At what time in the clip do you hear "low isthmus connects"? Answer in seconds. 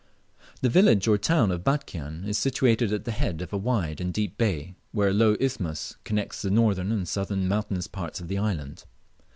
5.13-6.41